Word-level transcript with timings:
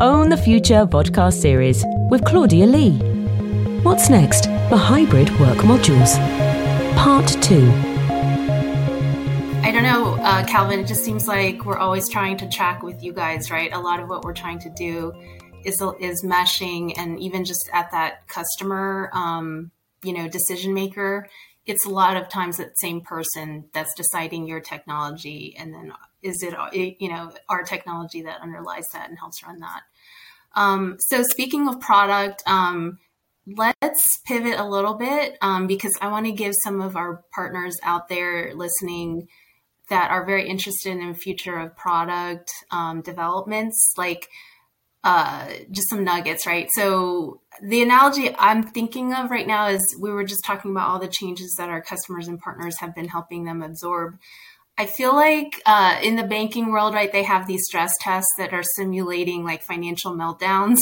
Own 0.00 0.28
the 0.28 0.36
Future 0.36 0.86
podcast 0.86 1.34
series 1.34 1.84
with 2.10 2.24
Claudia 2.24 2.66
Lee. 2.66 2.98
What's 3.82 4.10
next 4.10 4.46
for 4.68 4.76
hybrid 4.76 5.30
work 5.38 5.58
modules? 5.58 6.16
Part 6.96 7.28
2. 7.40 7.70
I 9.62 9.70
don't 9.70 9.84
know, 9.84 10.16
uh, 10.20 10.44
Calvin, 10.46 10.80
it 10.80 10.88
just 10.88 11.04
seems 11.04 11.28
like 11.28 11.64
we're 11.64 11.78
always 11.78 12.08
trying 12.08 12.36
to 12.38 12.48
track 12.48 12.82
with 12.82 13.04
you 13.04 13.12
guys, 13.12 13.52
right? 13.52 13.72
A 13.72 13.78
lot 13.78 14.00
of 14.00 14.08
what 14.08 14.24
we're 14.24 14.34
trying 14.34 14.58
to 14.60 14.70
do 14.70 15.12
is, 15.64 15.80
is 16.00 16.24
meshing 16.24 16.94
and 16.96 17.20
even 17.20 17.44
just 17.44 17.70
at 17.72 17.92
that 17.92 18.26
customer, 18.26 19.10
um, 19.12 19.70
you 20.02 20.12
know, 20.12 20.28
decision 20.28 20.74
maker 20.74 21.28
it's 21.66 21.86
a 21.86 21.90
lot 21.90 22.16
of 22.16 22.28
times 22.28 22.58
that 22.58 22.78
same 22.78 23.00
person 23.00 23.64
that's 23.72 23.94
deciding 23.94 24.46
your 24.46 24.60
technology 24.60 25.54
and 25.58 25.72
then 25.72 25.92
is 26.24 26.42
it 26.42 26.54
you 27.00 27.08
know 27.08 27.30
our 27.48 27.62
technology 27.62 28.22
that 28.22 28.40
underlies 28.40 28.86
that 28.92 29.08
and 29.08 29.18
helps 29.18 29.42
run 29.44 29.60
that 29.60 29.82
um, 30.56 30.96
so 30.98 31.22
speaking 31.22 31.68
of 31.68 31.78
product 31.80 32.42
um, 32.46 32.98
let's 33.46 34.18
pivot 34.26 34.58
a 34.58 34.68
little 34.68 34.94
bit 34.94 35.36
um, 35.42 35.66
because 35.66 35.92
i 36.00 36.08
want 36.08 36.26
to 36.26 36.32
give 36.32 36.54
some 36.64 36.80
of 36.80 36.96
our 36.96 37.22
partners 37.32 37.76
out 37.82 38.08
there 38.08 38.52
listening 38.54 39.28
that 39.90 40.10
are 40.10 40.24
very 40.24 40.48
interested 40.48 40.96
in 40.96 41.14
future 41.14 41.58
of 41.58 41.76
product 41.76 42.50
um, 42.70 43.02
developments 43.02 43.94
like 43.98 44.28
uh, 45.04 45.46
just 45.70 45.90
some 45.90 46.02
nuggets, 46.02 46.46
right? 46.46 46.68
So 46.72 47.42
the 47.62 47.82
analogy 47.82 48.34
I'm 48.38 48.62
thinking 48.62 49.12
of 49.12 49.30
right 49.30 49.46
now 49.46 49.68
is 49.68 49.96
we 50.00 50.10
were 50.10 50.24
just 50.24 50.42
talking 50.44 50.70
about 50.70 50.88
all 50.88 50.98
the 50.98 51.08
changes 51.08 51.54
that 51.58 51.68
our 51.68 51.82
customers 51.82 52.26
and 52.26 52.40
partners 52.40 52.78
have 52.80 52.94
been 52.94 53.08
helping 53.08 53.44
them 53.44 53.62
absorb. 53.62 54.16
I 54.76 54.86
feel 54.86 55.14
like 55.14 55.62
uh, 55.66 55.98
in 56.02 56.16
the 56.16 56.24
banking 56.24 56.72
world, 56.72 56.94
right, 56.94 57.12
they 57.12 57.22
have 57.22 57.46
these 57.46 57.64
stress 57.64 57.92
tests 58.00 58.30
that 58.38 58.52
are 58.52 58.64
simulating 58.74 59.44
like 59.44 59.62
financial 59.62 60.12
meltdowns 60.16 60.78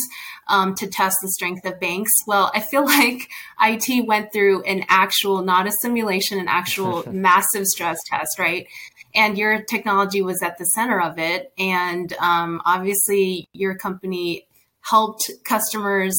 um, 0.49 0.75
to 0.77 0.87
test 0.87 1.17
the 1.21 1.29
strength 1.29 1.67
of 1.67 1.79
banks. 1.79 2.11
Well, 2.27 2.51
I 2.55 2.61
feel 2.61 2.85
like 2.87 3.29
IT 3.61 4.07
went 4.07 4.33
through 4.33 4.63
an 4.63 4.85
actual, 4.89 5.43
not 5.43 5.67
a 5.67 5.73
simulation, 5.83 6.39
an 6.39 6.49
actual 6.49 7.05
massive 7.13 7.67
stress 7.67 7.99
test, 8.07 8.39
right? 8.39 8.67
And 9.15 9.37
your 9.37 9.63
technology 9.63 10.23
was 10.23 10.43
at 10.43 10.57
the 10.57 10.65
center 10.65 10.99
of 10.99 11.19
it. 11.19 11.53
And 11.59 12.15
um, 12.15 12.63
obviously, 12.65 13.47
your 13.53 13.77
company 13.77 14.47
helped 14.83 15.31
customers 15.45 16.15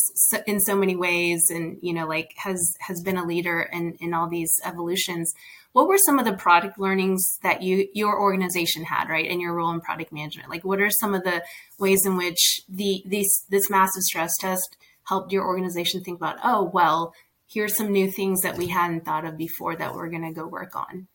in 0.48 0.60
so 0.62 0.76
many 0.76 0.96
ways 0.96 1.50
and 1.50 1.78
you 1.82 1.94
know 1.94 2.08
like 2.08 2.34
has 2.38 2.76
has 2.80 3.02
been 3.02 3.18
a 3.18 3.26
leader 3.26 3.70
in 3.74 3.94
in 4.00 4.14
all 4.14 4.28
these 4.28 4.54
evolutions. 4.64 5.34
What 5.74 5.88
were 5.88 5.98
some 6.06 6.20
of 6.20 6.26
the 6.26 6.34
product 6.34 6.80
learnings 6.80 7.40
that 7.44 7.62
you 7.62 7.88
your 7.94 8.20
organization 8.20 8.86
had 8.86 9.10
right 9.10 9.26
in 9.26 9.40
your 9.40 9.54
role 9.54 9.72
in 9.72 9.82
product 9.82 10.14
management? 10.14 10.50
Like 10.50 10.64
what 10.64 10.80
are 10.80 10.90
some 10.90 11.14
of 11.14 11.24
the 11.24 11.44
ways 11.78 12.06
in 12.06 12.16
which 12.16 12.62
the 12.70 13.04
these 13.06 13.46
this 13.50 13.70
massive 13.70 14.04
stress 14.04 14.32
test 14.40 14.78
helped 15.04 15.34
your 15.34 15.46
organization 15.46 16.02
think 16.02 16.18
about 16.18 16.38
oh 16.44 16.64
well 16.64 17.14
here's 17.48 17.76
some 17.76 17.92
new 17.92 18.10
things 18.10 18.42
that 18.42 18.58
we 18.58 18.68
hadn't 18.68 19.04
thought 19.04 19.26
of 19.26 19.38
before 19.38 19.76
that 19.76 19.94
we're 19.94 20.10
going 20.10 20.24
to 20.24 20.32
go 20.32 20.48
work 20.48 20.76
on? 20.76 21.08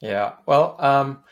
Yeah. 0.00 0.34
Well 0.46 0.76
um 0.78 1.24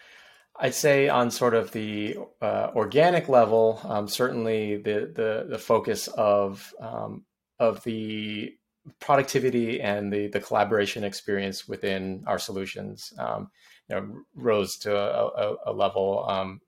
I'd 0.63 0.77
say 0.77 1.09
on 1.09 1.33
sort 1.33 1.55
of 1.55 1.73
the 1.73 2.17
uh, 2.41 2.71
organic 2.77 3.29
level, 3.29 3.81
um, 3.83 4.07
certainly 4.07 4.77
the, 4.77 5.13
the, 5.13 5.47
the 5.51 5.59
focus 5.59 6.07
of 6.07 6.73
um, 6.81 7.25
of 7.59 7.83
the 7.83 8.55
productivity 9.01 9.81
and 9.81 10.13
the 10.13 10.29
the 10.29 10.39
collaboration 10.39 11.03
experience 11.03 11.67
within 11.67 12.23
our 12.29 12.39
solutions, 12.39 13.13
um, 13.19 13.51
you 13.89 13.97
know, 13.97 14.15
rose 14.37 14.77
to 14.79 14.97
a, 14.97 15.27
a, 15.27 15.57
a 15.67 15.73
level 15.73 16.25
um, 16.29 16.61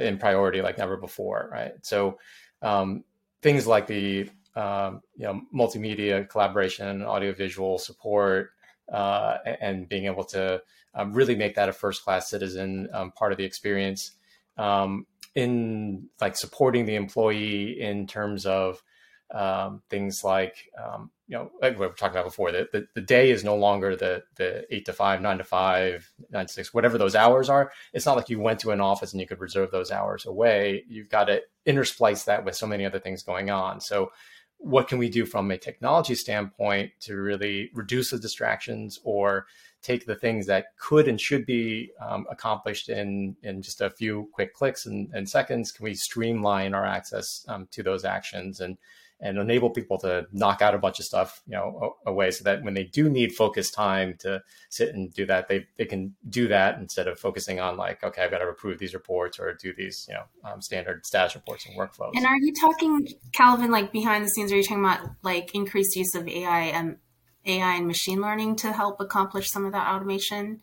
in 0.00 0.16
priority 0.16 0.62
like 0.62 0.78
never 0.78 0.96
before, 0.96 1.50
right? 1.52 1.72
So 1.82 2.18
um, 2.62 3.04
things 3.42 3.66
like 3.66 3.86
the 3.86 4.30
um, 4.54 5.02
you 5.14 5.26
know 5.26 5.42
multimedia 5.54 6.26
collaboration, 6.26 7.02
audiovisual 7.02 7.78
support, 7.80 8.52
uh, 8.90 9.36
and 9.60 9.90
being 9.90 10.06
able 10.06 10.24
to 10.24 10.62
um, 10.96 11.12
really 11.12 11.36
make 11.36 11.54
that 11.54 11.68
a 11.68 11.72
first 11.72 12.02
class 12.02 12.28
citizen 12.28 12.88
um, 12.92 13.12
part 13.12 13.30
of 13.32 13.38
the 13.38 13.44
experience. 13.44 14.12
Um, 14.56 15.06
in 15.36 16.08
like 16.18 16.34
supporting 16.34 16.86
the 16.86 16.94
employee 16.94 17.78
in 17.78 18.06
terms 18.06 18.46
of 18.46 18.82
um, 19.30 19.82
things 19.90 20.22
like 20.24 20.70
um, 20.82 21.10
you 21.28 21.36
know 21.36 21.50
like 21.60 21.78
we 21.78 21.86
were 21.86 21.92
talking 21.92 22.16
about 22.16 22.24
before 22.24 22.52
that 22.52 22.72
the, 22.72 22.86
the 22.94 23.00
day 23.00 23.30
is 23.30 23.44
no 23.44 23.56
longer 23.56 23.96
the 23.96 24.22
the 24.36 24.64
eight 24.74 24.86
to 24.86 24.92
five 24.92 25.20
nine 25.20 25.38
to 25.38 25.44
five 25.44 26.10
nine 26.30 26.46
to 26.46 26.52
six 26.52 26.72
whatever 26.72 26.96
those 26.96 27.14
hours 27.14 27.50
are. 27.50 27.70
It's 27.92 28.06
not 28.06 28.16
like 28.16 28.30
you 28.30 28.40
went 28.40 28.60
to 28.60 28.70
an 28.70 28.80
office 28.80 29.12
and 29.12 29.20
you 29.20 29.26
could 29.26 29.40
reserve 29.40 29.70
those 29.70 29.90
hours 29.90 30.24
away. 30.24 30.84
You've 30.88 31.10
got 31.10 31.24
to 31.24 31.42
intersplice 31.66 32.24
that 32.24 32.44
with 32.44 32.56
so 32.56 32.66
many 32.66 32.86
other 32.86 33.00
things 33.00 33.22
going 33.22 33.50
on. 33.50 33.80
So 33.80 34.12
what 34.58 34.88
can 34.88 34.96
we 34.96 35.10
do 35.10 35.26
from 35.26 35.50
a 35.50 35.58
technology 35.58 36.14
standpoint 36.14 36.92
to 37.00 37.16
really 37.16 37.70
reduce 37.74 38.10
the 38.10 38.18
distractions 38.18 38.98
or 39.04 39.46
take 39.86 40.04
the 40.04 40.16
things 40.16 40.46
that 40.46 40.76
could 40.78 41.06
and 41.06 41.20
should 41.20 41.46
be 41.46 41.92
um, 42.00 42.26
accomplished 42.30 42.88
in 42.88 43.36
in 43.44 43.62
just 43.62 43.80
a 43.80 43.90
few 43.90 44.28
quick 44.32 44.52
clicks 44.52 44.86
and, 44.86 45.08
and 45.14 45.28
seconds 45.28 45.70
can 45.70 45.84
we 45.84 45.94
streamline 45.94 46.74
our 46.74 46.84
access 46.84 47.44
um, 47.48 47.68
to 47.70 47.82
those 47.82 48.04
actions 48.04 48.60
and 48.60 48.76
and 49.20 49.38
enable 49.38 49.70
people 49.70 49.96
to 49.98 50.26
knock 50.32 50.60
out 50.60 50.74
a 50.74 50.78
bunch 50.78 50.98
of 50.98 51.06
stuff, 51.06 51.40
you 51.46 51.54
know, 51.54 51.96
away 52.04 52.30
so 52.30 52.44
that 52.44 52.62
when 52.62 52.74
they 52.74 52.84
do 52.84 53.08
need 53.08 53.32
focused 53.32 53.72
time 53.72 54.14
to 54.18 54.42
sit 54.68 54.94
and 54.94 55.12
do 55.14 55.24
that, 55.24 55.48
they, 55.48 55.66
they 55.78 55.86
can 55.86 56.14
do 56.28 56.48
that 56.48 56.78
instead 56.78 57.08
of 57.08 57.18
focusing 57.18 57.58
on 57.58 57.78
like, 57.78 58.04
okay, 58.04 58.22
I've 58.22 58.30
got 58.30 58.38
to 58.38 58.48
approve 58.48 58.78
these 58.78 58.92
reports 58.92 59.38
or 59.38 59.54
do 59.54 59.72
these, 59.72 60.06
you 60.10 60.14
know, 60.14 60.24
um, 60.44 60.60
standard 60.60 61.06
status 61.06 61.34
reports 61.34 61.64
and 61.66 61.78
workflows. 61.78 62.10
And 62.14 62.26
are 62.26 62.36
you 62.36 62.52
talking, 62.60 63.08
Calvin, 63.32 63.70
like 63.70 63.90
behind 63.90 64.22
the 64.22 64.28
scenes, 64.28 64.52
are 64.52 64.56
you 64.56 64.62
talking 64.62 64.84
about 64.84 65.00
like 65.22 65.54
increased 65.54 65.96
use 65.96 66.14
of 66.14 66.28
AI 66.28 66.64
and 66.64 66.98
AI 67.46 67.76
and 67.76 67.86
machine 67.86 68.20
learning 68.20 68.56
to 68.56 68.72
help 68.72 69.00
accomplish 69.00 69.50
some 69.50 69.64
of 69.64 69.72
that 69.72 69.94
automation? 69.94 70.60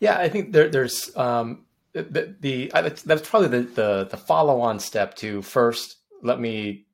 Yeah, 0.00 0.18
I 0.18 0.28
think 0.28 0.52
there, 0.52 0.68
there's 0.68 1.14
um, 1.16 1.64
the, 1.92 2.34
the, 2.40 2.70
that's 2.74 3.28
probably 3.28 3.48
the, 3.48 3.60
the, 3.62 4.08
the 4.10 4.16
follow 4.16 4.60
on 4.60 4.78
step 4.78 5.14
to 5.16 5.42
first 5.42 5.96
let 6.22 6.40
me 6.40 6.86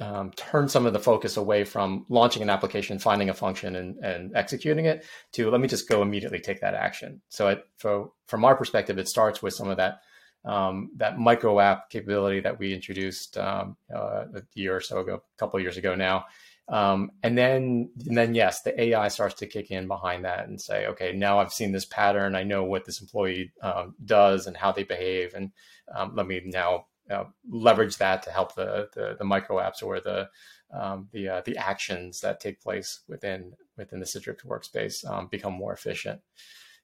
um, 0.00 0.32
turn 0.32 0.68
some 0.68 0.84
of 0.86 0.92
the 0.92 0.98
focus 0.98 1.36
away 1.36 1.64
from 1.64 2.04
launching 2.08 2.42
an 2.42 2.50
application, 2.50 2.98
finding 2.98 3.30
a 3.30 3.34
function, 3.34 3.76
and, 3.76 3.98
and 3.98 4.34
executing 4.34 4.86
it 4.86 5.04
to 5.32 5.50
let 5.50 5.60
me 5.60 5.68
just 5.68 5.88
go 5.88 6.02
immediately 6.02 6.40
take 6.40 6.60
that 6.60 6.74
action. 6.74 7.20
So, 7.28 7.62
from 7.78 8.44
our 8.44 8.56
perspective, 8.56 8.98
it 8.98 9.08
starts 9.08 9.42
with 9.42 9.54
some 9.54 9.68
of 9.68 9.76
that 9.76 10.00
um, 10.44 10.90
that 10.96 11.18
micro 11.18 11.60
app 11.60 11.88
capability 11.88 12.40
that 12.40 12.58
we 12.58 12.74
introduced 12.74 13.38
um, 13.38 13.76
uh, 13.94 14.24
a 14.34 14.42
year 14.54 14.76
or 14.76 14.80
so 14.80 14.98
ago, 14.98 15.14
a 15.14 15.38
couple 15.38 15.58
of 15.58 15.62
years 15.62 15.76
ago 15.76 15.94
now. 15.94 16.24
Um, 16.68 17.10
and 17.22 17.36
then, 17.36 17.90
and 18.06 18.16
then 18.16 18.34
yes, 18.34 18.62
the 18.62 18.80
AI 18.80 19.08
starts 19.08 19.34
to 19.36 19.46
kick 19.46 19.70
in 19.70 19.88
behind 19.88 20.24
that 20.24 20.46
and 20.48 20.60
say, 20.60 20.86
okay, 20.86 21.12
now 21.12 21.38
I've 21.38 21.52
seen 21.52 21.72
this 21.72 21.84
pattern. 21.84 22.34
I 22.34 22.44
know 22.44 22.64
what 22.64 22.84
this 22.84 23.00
employee 23.00 23.52
um, 23.62 23.94
does 24.04 24.46
and 24.46 24.56
how 24.56 24.72
they 24.72 24.84
behave, 24.84 25.34
and 25.34 25.50
um, 25.94 26.14
let 26.14 26.26
me 26.26 26.40
now 26.44 26.86
uh, 27.10 27.24
leverage 27.50 27.98
that 27.98 28.22
to 28.22 28.30
help 28.30 28.54
the, 28.54 28.88
the, 28.94 29.16
the 29.18 29.24
micro 29.24 29.56
apps 29.56 29.82
or 29.82 30.00
the 30.00 30.28
um, 30.72 31.08
the 31.12 31.28
uh, 31.28 31.42
the 31.44 31.56
actions 31.58 32.20
that 32.20 32.40
take 32.40 32.62
place 32.62 33.00
within 33.08 33.52
within 33.76 34.00
the 34.00 34.06
Citrix 34.06 34.46
workspace 34.46 35.08
um, 35.10 35.28
become 35.30 35.52
more 35.52 35.72
efficient. 35.72 36.20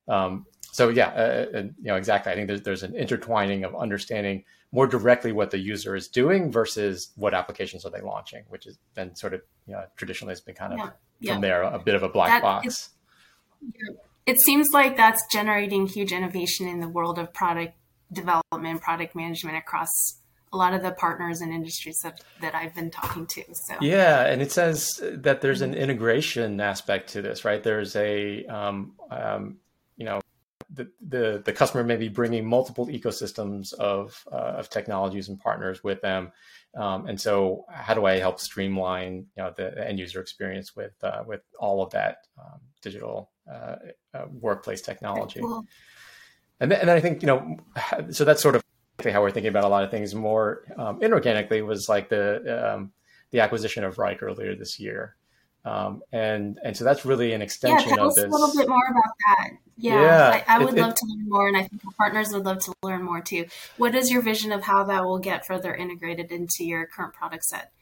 Um, 0.07 0.47
so 0.73 0.91
yeah, 0.91 1.09
uh, 1.09 1.47
uh 1.57 1.63
you 1.63 1.85
know 1.85 1.97
exactly. 1.97 2.33
I 2.33 2.35
think 2.35 2.49
there's 2.49 2.63
there's 2.63 2.83
an 2.83 2.95
intertwining 2.95 3.65
of 3.65 3.75
understanding 3.75 4.45
more 4.73 4.87
directly 4.87 5.33
what 5.33 5.51
the 5.51 5.59
user 5.59 5.97
is 5.97 6.09
doing 6.09 6.53
versus 6.53 7.13
what 7.17 7.35
applications 7.35 7.85
are 7.85 7.91
they 7.91 8.01
launching, 8.01 8.45
which 8.49 8.65
has 8.65 8.79
been 8.95 9.15
sort 9.15 9.35
of 9.35 9.43
you 9.67 9.75
know 9.75 9.85
traditionally 9.97 10.33
has 10.33 10.41
been 10.41 10.55
kind 10.55 10.73
of 10.73 10.79
yeah, 10.79 10.91
yeah. 11.21 11.33
from 11.33 11.43
there 11.43 11.63
a 11.63 11.79
bit 11.79 11.95
of 11.95 12.03
a 12.03 12.09
black 12.09 12.29
that 12.29 12.43
box. 12.43 12.67
Is, 12.67 12.89
it 14.27 14.37
seems 14.43 14.69
like 14.73 14.97
that's 14.97 15.23
generating 15.33 15.87
huge 15.87 16.13
innovation 16.13 16.69
in 16.69 16.81
the 16.81 16.89
world 16.89 17.19
of 17.19 17.33
product 17.33 17.75
development, 18.13 18.83
product 18.83 19.15
management 19.15 19.57
across 19.57 19.89
a 20.53 20.57
lot 20.57 20.75
of 20.75 20.83
the 20.83 20.93
partners 20.93 21.41
and 21.41 21.53
industries 21.53 21.99
that, 22.03 22.23
that 22.41 22.55
I've 22.55 22.75
been 22.75 22.91
talking 22.91 23.27
to. 23.27 23.45
So 23.53 23.77
yeah, 23.81 24.27
and 24.27 24.41
it 24.41 24.53
says 24.53 25.01
that 25.03 25.41
there's 25.41 25.63
an 25.63 25.75
integration 25.75 26.61
aspect 26.61 27.11
to 27.11 27.23
this, 27.23 27.45
right? 27.45 27.63
There's 27.63 27.97
a 27.97 28.45
um, 28.47 28.93
um, 29.11 29.57
you 29.97 30.05
know 30.05 30.21
the, 30.79 30.91
the 31.07 31.43
the 31.45 31.53
customer 31.53 31.85
may 31.85 31.97
be 31.97 32.09
bringing 32.09 32.47
multiple 32.47 32.87
ecosystems 32.87 33.75
of 33.75 34.25
uh, 34.33 34.55
of 34.57 34.71
technologies 34.71 35.29
and 35.29 35.39
partners 35.39 35.85
with 35.85 36.01
them, 36.01 36.33
um, 36.75 37.07
and 37.07 37.21
so 37.21 37.67
how 37.71 37.93
do 37.93 38.07
I 38.07 38.19
help 38.19 38.41
streamline 38.41 39.27
you 39.37 39.43
know 39.43 39.53
the 39.55 39.87
end 39.87 39.99
user 39.99 40.21
experience 40.21 40.75
with 40.75 40.93
uh, 41.03 41.25
with 41.27 41.43
all 41.59 41.83
of 41.83 41.91
that 41.91 42.27
um, 42.39 42.61
digital 42.81 43.31
uh, 43.51 43.77
uh 44.15 44.25
workplace 44.31 44.81
technology? 44.81 45.41
Cool. 45.41 45.67
And 46.61 46.71
then, 46.71 46.81
and 46.81 46.89
then 46.89 46.97
I 46.97 47.01
think, 47.01 47.23
you 47.23 47.27
know, 47.27 47.57
so 48.11 48.25
that's 48.25 48.43
sort 48.43 48.57
of 48.57 48.65
how 49.05 49.23
we're 49.23 49.31
thinking 49.31 49.49
about 49.49 49.65
a 49.65 49.69
lot 49.69 49.85
of 49.85 49.91
things 49.91 50.15
more 50.15 50.65
um, 50.77 51.01
inorganically 51.01 51.65
was 51.65 51.89
like 51.89 52.09
the, 52.09 52.75
um, 52.75 52.93
the 53.31 53.41
acquisition 53.41 53.85
of 53.85 53.97
Wrike 53.97 54.23
earlier 54.23 54.57
this 54.57 54.81
year. 54.81 55.15
Um, 55.65 56.03
and 56.13 56.59
and 56.65 56.77
so 56.77 56.85
that's 56.85 57.05
really 57.05 57.33
an 57.33 57.43
extension 57.43 57.91
yeah, 57.91 57.97
tell 57.97 58.07
of 58.07 58.11
us 58.11 58.17
this. 58.17 58.25
a 58.25 58.29
little 58.29 58.55
bit 58.57 58.69
more 58.69 58.87
about 58.91 59.13
that. 59.29 59.51
Yeah, 59.77 60.03
Yeah, 60.03 60.43
I, 60.49 60.57
I 60.57 60.65
would 60.65 60.77
it- 60.77 60.81
love 60.81 60.91
it- 60.91 60.97
to 60.97 61.07
learn 61.07 61.29
more, 61.29 61.49
and 61.49 61.57
I 61.57 61.63
think 61.65 61.83
our 61.85 61.93
partners 61.99 62.33
would 62.33 62.45
love 62.45 62.59
to 62.65 62.73
learn 62.83 63.03
more 63.03 63.21
too. 63.21 63.47
What 63.77 63.95
is 63.95 64.11
your 64.11 64.23
vision 64.23 64.51
of 64.53 64.63
how 64.63 64.85
that 64.85 65.05
will 65.05 65.19
get 65.19 65.47
further 65.47 65.75
integrated 65.75 66.31
into 66.33 66.65
your 66.65 66.87
current 66.87 67.13
product 67.15 67.45
set? 67.45 67.73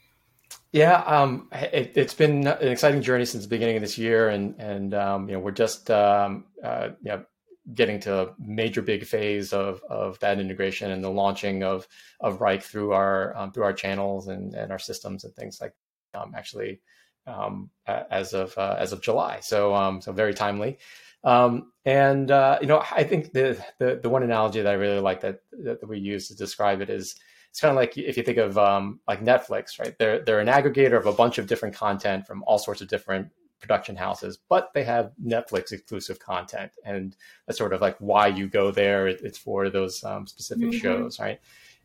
Yeah, 0.71 0.97
um, 1.05 1.47
it, 1.53 1.93
it's 1.95 2.13
been 2.13 2.45
an 2.45 2.67
exciting 2.67 3.01
journey 3.01 3.25
since 3.25 3.43
the 3.43 3.49
beginning 3.49 3.77
of 3.77 3.81
this 3.81 3.97
year, 3.97 4.29
and 4.29 4.55
and 4.59 4.93
um, 4.93 5.29
you 5.29 5.35
know 5.35 5.39
we're 5.39 5.51
just 5.51 5.89
um, 5.89 6.45
uh, 6.63 6.89
you 7.01 7.11
know 7.11 7.25
getting 7.73 7.99
to 7.99 8.21
a 8.21 8.33
major 8.39 8.81
big 8.81 9.05
phase 9.05 9.53
of 9.53 9.81
of 9.89 10.19
that 10.19 10.39
integration 10.39 10.91
and 10.91 11.03
the 11.03 11.09
launching 11.09 11.63
of 11.63 11.87
of 12.19 12.39
Wrike 12.39 12.63
through 12.63 12.91
our 12.91 13.35
um, 13.37 13.51
through 13.51 13.63
our 13.63 13.73
channels 13.73 14.27
and, 14.27 14.53
and 14.55 14.71
our 14.71 14.79
systems 14.79 15.23
and 15.23 15.33
things 15.35 15.59
like 15.61 15.73
um, 16.13 16.33
actually 16.35 16.81
um, 17.27 17.69
as 17.85 18.33
of 18.33 18.57
uh, 18.57 18.75
as 18.79 18.93
of 18.93 19.01
July. 19.01 19.39
So 19.41 19.75
um, 19.75 20.01
so 20.01 20.11
very 20.11 20.33
timely. 20.33 20.79
Um, 21.23 21.71
and 21.85 22.31
uh, 22.31 22.57
you 22.61 22.67
know, 22.67 22.83
I 22.91 23.03
think 23.03 23.33
the, 23.33 23.63
the 23.79 23.99
the 24.01 24.09
one 24.09 24.23
analogy 24.23 24.61
that 24.61 24.69
I 24.69 24.75
really 24.75 24.99
like 24.99 25.21
that 25.21 25.41
that 25.63 25.87
we 25.87 25.99
use 25.99 26.27
to 26.29 26.35
describe 26.35 26.81
it 26.81 26.89
is 26.89 27.15
it's 27.49 27.59
kind 27.59 27.71
of 27.71 27.75
like 27.75 27.97
if 27.97 28.17
you 28.17 28.23
think 28.23 28.37
of 28.37 28.57
um, 28.57 28.99
like 29.07 29.23
Netflix, 29.23 29.79
right? 29.79 29.97
They're 29.97 30.23
they're 30.23 30.39
an 30.39 30.47
aggregator 30.47 30.97
of 30.97 31.05
a 31.05 31.13
bunch 31.13 31.37
of 31.37 31.47
different 31.47 31.75
content 31.75 32.25
from 32.27 32.43
all 32.47 32.59
sorts 32.59 32.81
of 32.81 32.87
different 32.87 33.29
production 33.59 33.95
houses, 33.95 34.37
but 34.49 34.69
they 34.75 34.83
have 34.83 35.11
Netflix 35.23 35.71
exclusive 35.71 36.19
content, 36.19 36.71
and 36.85 37.15
that's 37.47 37.57
sort 37.57 37.73
of 37.73 37.81
like 37.81 37.97
why 37.99 38.27
you 38.27 38.47
go 38.47 38.69
there. 38.71 39.07
It, 39.07 39.21
it's 39.23 39.37
for 39.37 39.69
those 39.69 40.03
um, 40.03 40.27
specific 40.27 40.69
Mhm. 40.69 40.79
shows, 40.81 41.19
right? 41.19 41.39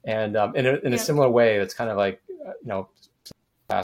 And 0.05 0.37
um, 0.37 0.55
in 0.55 0.67
a, 0.67 0.75
in 0.75 0.93
a 0.93 0.97
Yeah. 0.97 1.03
similar 1.03 1.31
way, 1.31 1.57
it's 1.57 1.75
kind 1.75 1.91
of 1.91 1.97
like 1.97 2.21
uh, 2.47 2.51
you 2.63 2.69
know, 2.69 2.91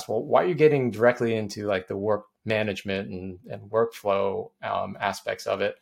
well, 0.09 0.23
why 0.23 0.43
are 0.43 0.47
you 0.47 0.55
getting 0.55 0.91
directly 0.91 1.35
into 1.35 1.67
like 1.67 1.89
the 1.89 1.97
work 1.97 2.25
management 2.45 3.11
and, 3.11 3.39
and 3.51 3.71
workflow 3.71 4.51
um, 4.63 4.97
aspects 5.01 5.47
of 5.47 5.61
it? 5.61 5.77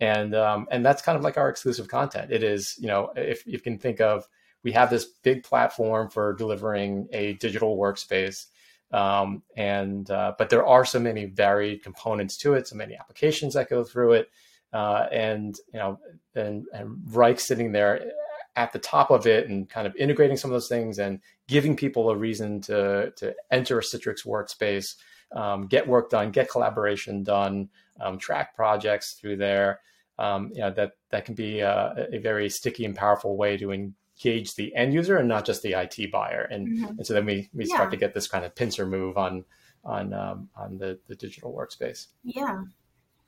And 0.00 0.34
um, 0.34 0.66
and 0.70 0.84
that's 0.84 1.02
kind 1.02 1.16
of 1.16 1.22
like 1.22 1.38
our 1.38 1.48
exclusive 1.48 1.88
content. 1.88 2.32
It 2.32 2.42
is, 2.42 2.74
you 2.78 2.88
know, 2.88 3.12
if 3.16 3.46
you 3.46 3.60
can 3.60 3.78
think 3.78 4.00
of, 4.00 4.26
we 4.64 4.72
have 4.72 4.90
this 4.90 5.06
big 5.22 5.44
platform 5.44 6.10
for 6.10 6.34
delivering 6.34 7.08
a 7.12 7.34
digital 7.34 7.76
workspace, 7.76 8.46
um, 8.92 9.42
and 9.56 10.10
uh, 10.10 10.32
but 10.38 10.50
there 10.50 10.66
are 10.66 10.84
so 10.84 10.98
many 10.98 11.26
varied 11.26 11.82
components 11.82 12.36
to 12.38 12.54
it, 12.54 12.66
so 12.66 12.76
many 12.76 12.96
applications 12.96 13.54
that 13.54 13.70
go 13.70 13.84
through 13.84 14.12
it, 14.12 14.30
uh, 14.72 15.06
and 15.12 15.56
you 15.72 15.78
know, 15.78 15.98
and 16.34 16.64
and 16.72 16.96
Wrike 17.10 17.38
sitting 17.38 17.72
there 17.72 18.12
at 18.56 18.72
the 18.72 18.78
top 18.78 19.10
of 19.10 19.26
it 19.26 19.48
and 19.48 19.68
kind 19.68 19.86
of 19.86 19.96
integrating 19.96 20.36
some 20.36 20.50
of 20.50 20.54
those 20.54 20.68
things 20.68 20.98
and 20.98 21.20
giving 21.48 21.76
people 21.76 22.10
a 22.10 22.16
reason 22.16 22.60
to 22.62 23.10
to 23.16 23.34
enter 23.50 23.78
a 23.78 23.82
Citrix 23.82 24.26
workspace, 24.26 24.96
um, 25.32 25.66
get 25.66 25.86
work 25.88 26.10
done, 26.10 26.30
get 26.30 26.50
collaboration 26.50 27.22
done, 27.22 27.70
um, 28.00 28.18
track 28.18 28.54
projects 28.54 29.12
through 29.14 29.36
there. 29.36 29.80
Um, 30.18 30.50
you 30.54 30.60
know 30.60 30.70
that 30.72 30.92
that 31.10 31.24
can 31.24 31.34
be 31.34 31.60
a, 31.60 32.08
a 32.12 32.18
very 32.18 32.48
sticky 32.50 32.84
and 32.84 32.94
powerful 32.94 33.36
way 33.36 33.56
to 33.56 33.72
engage 33.72 34.54
the 34.54 34.74
end 34.76 34.92
user 34.92 35.16
and 35.16 35.26
not 35.28 35.46
just 35.46 35.62
the 35.62 35.72
IT 35.72 36.10
buyer. 36.12 36.42
And, 36.50 36.68
Mhm. 36.68 36.88
and 36.98 37.06
so 37.06 37.14
then 37.14 37.24
we 37.24 37.48
we 37.54 37.64
start 37.64 37.84
Yeah. 37.86 37.90
to 37.90 37.96
get 37.96 38.14
this 38.14 38.28
kind 38.28 38.44
of 38.44 38.54
pincer 38.54 38.86
move 38.86 39.16
on 39.16 39.44
on 39.84 40.12
um, 40.12 40.50
on 40.54 40.76
the 40.78 40.98
the 41.08 41.14
digital 41.16 41.52
workspace. 41.54 42.08
Yeah. 42.22 42.64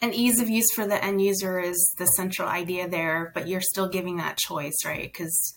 And 0.04 0.14
ease 0.14 0.38
of 0.38 0.50
use 0.50 0.70
for 0.74 0.86
the 0.86 1.02
end 1.02 1.22
user 1.22 1.58
is 1.58 1.94
the 1.96 2.04
central 2.04 2.46
idea 2.46 2.86
there, 2.86 3.32
but 3.32 3.48
you're 3.48 3.62
still 3.62 3.88
giving 3.88 4.18
that 4.18 4.36
choice, 4.36 4.84
right? 4.84 5.10
Because 5.10 5.54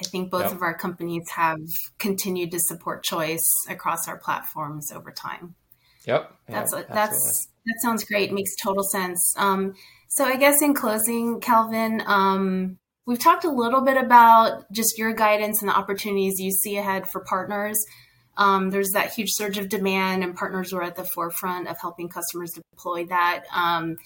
I 0.00 0.04
think 0.08 0.32
both 0.32 0.46
Yep. 0.46 0.52
of 0.54 0.62
our 0.62 0.76
companies 0.76 1.22
have 1.36 1.60
continued 2.00 2.50
to 2.50 2.58
support 2.58 3.04
choice 3.04 3.48
across 3.68 4.08
our 4.08 4.18
platforms 4.18 4.90
over 4.90 5.12
time. 5.12 5.54
Yep. 6.06 6.28
That's 6.48 6.72
Yep, 6.72 6.88
that's 6.88 7.46
that 7.66 7.80
sounds 7.82 8.02
great. 8.02 8.32
Makes 8.32 8.56
total 8.60 8.82
sense. 8.82 9.32
Um, 9.36 9.74
so 10.08 10.24
I 10.24 10.34
guess 10.38 10.60
in 10.60 10.74
closing, 10.74 11.40
Calvin, 11.40 12.02
um, 12.04 12.78
we've 13.06 13.20
talked 13.20 13.44
a 13.44 13.50
little 13.50 13.82
bit 13.82 13.96
about 13.96 14.64
just 14.72 14.98
your 14.98 15.12
guidance 15.14 15.62
and 15.62 15.68
the 15.68 15.76
opportunities 15.76 16.40
you 16.40 16.50
see 16.50 16.78
ahead 16.78 17.08
for 17.08 17.20
partners. 17.20 17.76
Um, 18.36 18.70
there's 18.70 18.90
that 18.90 19.12
huge 19.12 19.30
surge 19.32 19.58
of 19.58 19.68
demand, 19.68 20.24
and 20.24 20.34
partners 20.34 20.72
were 20.72 20.82
at 20.82 20.96
the 20.96 21.04
forefront 21.04 21.68
of 21.68 21.76
helping 21.80 22.08
customers 22.08 22.52
deploy 22.52 23.06
that. 23.06 23.44
Um, 23.54 23.96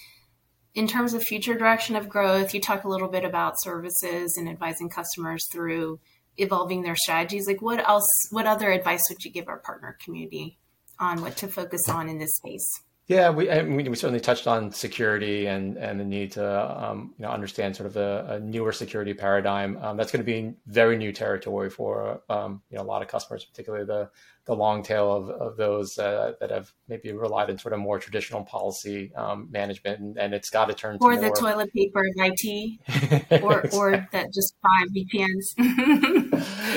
in 0.75 0.87
terms 0.87 1.15
of 1.15 1.23
future 1.23 1.55
direction 1.55 1.97
of 1.97 2.09
growth, 2.09 2.55
you 2.55 2.61
talk 2.61 2.85
a 2.85 2.89
little 2.89 3.09
bit 3.09 3.25
about 3.25 3.61
services 3.61 4.37
and 4.37 4.49
advising 4.49 4.89
customers 4.89 5.45
through 5.51 5.99
evolving 6.37 6.83
their 6.83 6.97
strategies. 6.97 7.47
Like, 7.47 7.63
what 7.63 7.87
else? 7.87 8.07
What 8.31 8.47
other 8.47 8.71
advice 8.71 9.03
would 9.09 9.25
you 9.25 9.31
give 9.31 9.49
our 9.49 9.59
partner 9.59 9.97
community 10.05 10.59
on 11.01 11.21
what 11.21 11.37
to 11.39 11.49
focus 11.49 11.89
on 11.89 12.09
in 12.09 12.19
this 12.19 12.37
space? 12.37 12.83
Yeah, 13.09 13.31
we, 13.31 13.49
mean, 13.63 13.91
we 13.91 13.97
certainly 13.97 14.21
touched 14.21 14.47
on 14.47 14.71
security 14.71 15.47
and, 15.47 15.79
and 15.79 15.99
the 15.99 16.05
need 16.05 16.33
to 16.33 16.85
um, 16.85 17.15
you 17.19 17.23
know 17.23 17.31
understand 17.31 17.75
sort 17.75 17.87
of 17.87 17.97
a, 17.97 18.35
a 18.35 18.41
newer 18.41 18.71
security 18.71 19.15
paradigm. 19.15 19.79
Um, 19.81 19.97
that's 19.97 20.13
going 20.13 20.25
to 20.25 20.31
be 20.31 20.55
very 20.67 20.99
new 20.99 21.11
territory 21.11 21.71
for 21.71 22.21
um, 22.29 22.61
you 22.71 22.77
know 22.77 22.83
a 22.83 22.85
lot 22.85 23.01
of 23.01 23.09
customers, 23.09 23.47
particularly 23.47 23.87
the 23.87 24.11
the 24.49 24.55
long 24.55 24.83
tail 24.83 25.15
of, 25.15 25.29
of 25.29 25.57
those 25.59 25.99
uh, 25.99 26.33
that 26.41 26.51
have 26.51 26.73
maybe 26.89 27.13
relied 27.13 27.51
on 27.51 27.59
sort 27.59 27.75
of 27.75 27.81
more 27.81 27.99
traditional 27.99 28.43
policy 28.43 29.13
um, 29.15 29.47
management, 29.51 30.01
and, 30.01 30.19
and 30.19 30.33
it's 30.33 30.49
got 30.49 30.65
to 30.69 30.75
turn 30.75 30.99
to 30.99 31.05
or 31.05 31.13
more. 31.13 31.21
the 31.21 31.31
toilet 31.39 31.71
paper 31.75 32.01
of 32.01 32.15
IT, 32.17 33.43
or 33.43 33.69
or 33.75 34.09
that 34.11 34.33
just 34.33 34.57
five 34.63 34.89
VPNs. 34.89 35.55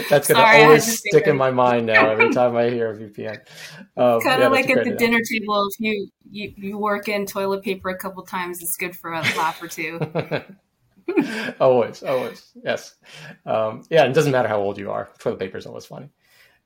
That's 0.09 0.27
gonna 0.27 0.63
always 0.63 0.99
stick 0.99 1.27
in 1.27 1.37
my 1.37 1.49
mind 1.49 1.85
now 1.85 2.09
every 2.09 2.29
time 2.33 2.57
I 2.57 2.69
hear 2.69 2.91
a 2.91 2.97
VPN. 2.97 3.39
Um, 3.95 4.19
kind 4.19 4.43
of 4.43 4.51
that's 4.51 4.67
like 4.67 4.69
at 4.69 4.83
the 4.83 4.95
dinner 4.95 5.19
table, 5.21 5.67
if 5.71 5.79
you, 5.79 6.09
you 6.29 6.53
you 6.57 6.77
work 6.77 7.07
in 7.07 7.25
toilet 7.25 7.63
paper 7.63 7.89
a 7.89 7.97
couple 7.97 8.21
times, 8.23 8.61
it's 8.61 8.75
good 8.75 8.97
for 8.97 9.13
a 9.13 9.21
laugh 9.21 9.63
or 9.63 9.69
two. 9.69 9.97
always, 11.61 12.03
always, 12.03 12.51
yes. 12.65 12.95
Um, 13.45 13.83
yeah, 13.89 14.03
it 14.03 14.13
doesn't 14.13 14.33
matter 14.33 14.49
how 14.49 14.59
old 14.59 14.77
you 14.77 14.91
are. 14.91 15.09
Toilet 15.19 15.39
paper 15.39 15.57
is 15.57 15.65
always 15.65 15.85
funny. 15.85 16.09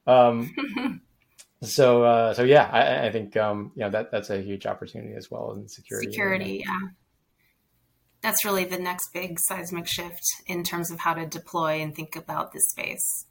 Um, 0.07 1.01
so, 1.63 2.03
uh, 2.03 2.33
so 2.33 2.43
yeah, 2.43 2.69
I, 2.71 3.07
I 3.07 3.11
think 3.11 3.35
um, 3.37 3.71
you 3.75 3.81
know 3.81 3.89
that 3.91 4.11
that's 4.11 4.29
a 4.29 4.41
huge 4.41 4.65
opportunity 4.65 5.13
as 5.15 5.29
well 5.29 5.53
in 5.53 5.67
security. 5.67 6.11
Security, 6.11 6.63
yeah. 6.65 6.89
That's 8.21 8.43
really 8.43 8.65
the 8.65 8.79
next 8.79 9.09
big 9.13 9.39
seismic 9.39 9.87
shift 9.87 10.23
in 10.47 10.63
terms 10.63 10.89
of 10.89 10.99
how 10.99 11.13
to 11.13 11.27
deploy 11.27 11.81
and 11.81 11.95
think 11.95 12.15
about 12.15 12.51
this 12.53 12.69
space. 12.69 13.25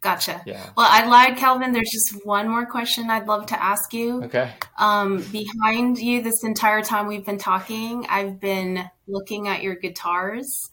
Gotcha. 0.00 0.40
Yeah. 0.46 0.64
Well, 0.76 0.86
I 0.88 1.06
lied, 1.06 1.36
Calvin. 1.36 1.72
There's 1.72 1.90
just 1.90 2.24
one 2.24 2.48
more 2.48 2.64
question 2.64 3.10
I'd 3.10 3.26
love 3.26 3.46
to 3.46 3.60
ask 3.60 3.92
you. 3.92 4.22
Okay. 4.24 4.52
Um, 4.78 5.20
behind 5.32 5.98
you, 5.98 6.22
this 6.22 6.44
entire 6.44 6.82
time 6.82 7.08
we've 7.08 7.24
been 7.26 7.38
talking, 7.38 8.06
I've 8.08 8.38
been 8.38 8.88
looking 9.08 9.48
at 9.48 9.62
your 9.62 9.74
guitars. 9.74 10.70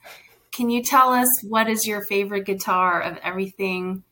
Can 0.51 0.69
you 0.69 0.83
tell 0.83 1.13
us 1.13 1.27
what 1.47 1.67
is 1.67 1.87
your 1.87 2.05
favorite 2.05 2.45
guitar 2.45 3.01
of 3.01 3.17
everything 3.23 4.03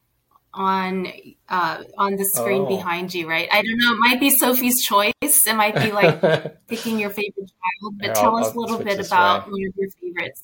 on 0.54 1.08
uh, 1.50 1.84
on 1.98 2.16
the 2.16 2.26
screen 2.26 2.64
Oh. 2.64 2.68
behind 2.68 3.14
you? 3.14 3.30
Right? 3.30 3.48
I 3.52 3.62
don't 3.62 3.78
know. 3.78 3.94
It 3.94 4.00
might 4.00 4.20
be 4.20 4.30
Sophie's 4.30 4.84
choice. 4.84 5.14
It 5.22 5.56
might 5.56 5.76
be 5.76 5.92
like 5.92 6.22
picking 6.68 7.00
your 7.00 7.10
favorite 7.10 7.36
child. 7.50 7.94
But 7.98 8.06
Here, 8.08 8.14
tell 8.16 8.36
I'll- 8.38 8.46
us 8.46 8.54
a 8.54 8.60
little 8.60 8.80
bit 8.80 9.06
about 9.06 9.48
way. 9.48 9.52
one 9.52 9.62
of 9.68 9.74
your 9.78 9.90
favorites. 9.92 10.44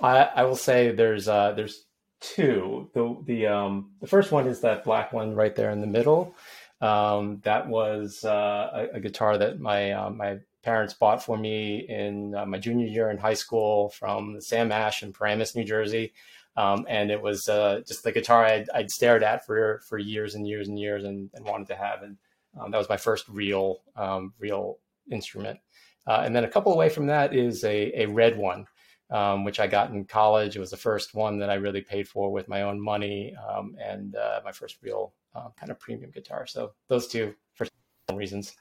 I, 0.00 0.18
I 0.36 0.42
will 0.44 0.56
say 0.56 0.92
there's 0.92 1.26
uh, 1.28 1.52
there's 1.52 1.84
two. 2.20 2.90
The 2.94 3.16
the 3.24 3.46
um 3.46 3.90
the 4.00 4.06
first 4.06 4.32
one 4.32 4.46
is 4.46 4.60
that 4.60 4.84
black 4.84 5.12
one 5.12 5.34
right 5.34 5.54
there 5.54 5.70
in 5.70 5.80
the 5.80 5.86
middle. 5.86 6.34
Um, 6.80 7.40
that 7.44 7.66
was 7.68 8.22
uh, 8.24 8.88
a, 8.92 8.96
a 8.96 9.00
guitar 9.00 9.38
that 9.38 9.58
my 9.60 9.92
uh, 9.92 10.10
my 10.10 10.38
parents 10.62 10.92
bought 10.94 11.22
for 11.24 11.36
me 11.38 11.86
in 11.88 12.34
uh, 12.34 12.44
my 12.44 12.58
junior 12.58 12.86
year 12.86 13.08
in 13.10 13.16
high 13.18 13.34
school 13.34 13.88
from 13.90 14.40
Sam 14.40 14.70
Ash 14.72 15.02
in 15.02 15.12
Paramus, 15.12 15.54
New 15.56 15.64
Jersey. 15.64 16.12
Um, 16.56 16.86
and 16.88 17.10
it 17.10 17.20
was 17.20 17.48
uh, 17.48 17.82
just 17.86 18.02
the 18.02 18.12
guitar 18.12 18.44
I'd, 18.44 18.68
I'd 18.74 18.90
stared 18.90 19.22
at 19.22 19.44
for 19.44 19.80
for 19.88 19.98
years 19.98 20.34
and 20.34 20.46
years 20.46 20.68
and 20.68 20.78
years 20.78 21.04
and, 21.04 21.30
and 21.34 21.44
wanted 21.44 21.68
to 21.68 21.76
have. 21.76 22.02
And 22.02 22.16
um, 22.58 22.70
that 22.70 22.78
was 22.78 22.88
my 22.88 22.96
first 22.96 23.28
real 23.28 23.82
um, 23.96 24.32
real 24.38 24.78
instrument. 25.10 25.58
Uh, 26.06 26.22
and 26.24 26.34
then 26.34 26.44
a 26.44 26.48
couple 26.48 26.72
away 26.72 26.88
from 26.88 27.06
that 27.06 27.34
is 27.34 27.64
a, 27.64 28.02
a 28.02 28.06
red 28.06 28.38
one 28.38 28.66
um, 29.10 29.44
which 29.44 29.60
I 29.60 29.66
got 29.66 29.90
in 29.90 30.04
college. 30.04 30.56
It 30.56 30.60
was 30.60 30.70
the 30.70 30.76
first 30.76 31.14
one 31.14 31.38
that 31.38 31.50
I 31.50 31.54
really 31.54 31.80
paid 31.80 32.08
for 32.08 32.30
with 32.32 32.48
my 32.48 32.62
own 32.62 32.80
money, 32.80 33.34
um, 33.48 33.76
and 33.82 34.16
uh, 34.16 34.40
my 34.44 34.52
first 34.52 34.78
real 34.82 35.12
uh, 35.34 35.48
kind 35.58 35.70
of 35.70 35.78
premium 35.78 36.10
guitar. 36.10 36.46
So 36.46 36.72
those 36.88 37.06
two 37.06 37.34
for 37.54 37.66
some 38.08 38.16
reasons. 38.16 38.54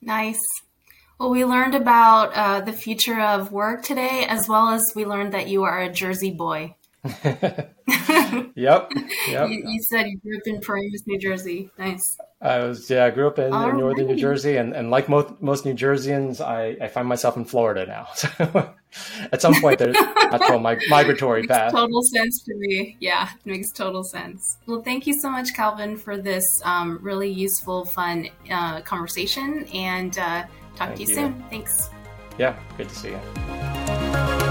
Nice. 0.00 0.40
Well, 1.22 1.30
we 1.30 1.44
learned 1.44 1.76
about 1.76 2.34
uh, 2.34 2.62
the 2.62 2.72
future 2.72 3.20
of 3.20 3.52
work 3.52 3.84
today, 3.84 4.26
as 4.28 4.48
well 4.48 4.70
as 4.70 4.82
we 4.96 5.04
learned 5.04 5.32
that 5.34 5.46
you 5.46 5.62
are 5.62 5.80
a 5.80 5.88
Jersey 5.88 6.32
boy. 6.32 6.74
yep. 7.04 7.76
yep. 8.56 8.90
You, 9.48 9.62
you, 9.64 9.82
said 9.88 10.06
you 10.08 10.18
grew 10.18 10.36
up 10.38 10.42
in 10.46 10.60
Paramus, 10.60 11.06
New 11.06 11.20
Jersey. 11.20 11.70
Nice. 11.78 12.18
I 12.40 12.58
was 12.58 12.90
yeah. 12.90 13.04
I 13.04 13.10
grew 13.10 13.28
up 13.28 13.38
in, 13.38 13.44
in 13.44 13.52
northern 13.52 14.06
right. 14.06 14.06
New 14.08 14.16
Jersey, 14.16 14.56
and, 14.56 14.74
and 14.74 14.90
like 14.90 15.08
most 15.08 15.40
most 15.40 15.64
New 15.64 15.74
Jerseyans, 15.74 16.40
I, 16.40 16.76
I 16.84 16.88
find 16.88 17.06
myself 17.06 17.36
in 17.36 17.44
Florida 17.44 17.86
now. 17.86 18.08
At 19.30 19.40
some 19.40 19.54
point, 19.60 19.78
there's 19.78 19.94
natural 19.94 20.58
mig- 20.58 20.82
migratory 20.88 21.46
path. 21.46 21.70
Total 21.70 22.02
sense 22.02 22.42
to 22.46 22.54
me. 22.56 22.96
Yeah, 22.98 23.30
makes 23.44 23.70
total 23.70 24.02
sense. 24.02 24.58
Well, 24.66 24.82
thank 24.82 25.06
you 25.06 25.14
so 25.14 25.30
much, 25.30 25.54
Calvin, 25.54 25.96
for 25.96 26.18
this 26.18 26.44
um, 26.64 26.98
really 27.00 27.30
useful, 27.30 27.84
fun 27.84 28.28
uh, 28.50 28.80
conversation, 28.80 29.68
and. 29.72 30.18
Uh, 30.18 30.46
Talk 30.76 30.88
Thank 30.88 30.96
to 30.96 31.02
you, 31.02 31.08
you 31.08 31.14
soon. 31.14 31.44
Thanks. 31.50 31.90
Yeah, 32.38 32.56
good 32.76 32.88
to 32.88 32.94
see 32.94 33.10
you. 33.10 34.41